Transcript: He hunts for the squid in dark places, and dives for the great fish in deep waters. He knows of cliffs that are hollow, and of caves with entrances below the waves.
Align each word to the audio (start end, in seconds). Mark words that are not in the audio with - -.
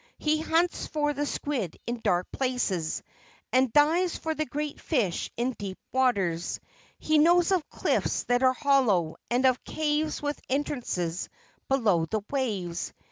He 0.17 0.41
hunts 0.41 0.87
for 0.87 1.13
the 1.13 1.27
squid 1.27 1.77
in 1.85 1.99
dark 2.03 2.25
places, 2.31 3.03
and 3.53 3.71
dives 3.71 4.17
for 4.17 4.33
the 4.33 4.47
great 4.47 4.81
fish 4.81 5.29
in 5.37 5.51
deep 5.51 5.77
waters. 5.91 6.59
He 6.97 7.19
knows 7.19 7.51
of 7.51 7.69
cliffs 7.69 8.23
that 8.23 8.41
are 8.41 8.53
hollow, 8.55 9.17
and 9.29 9.45
of 9.45 9.63
caves 9.63 10.19
with 10.19 10.41
entrances 10.49 11.29
below 11.69 12.05
the 12.05 12.21
waves. 12.31 12.91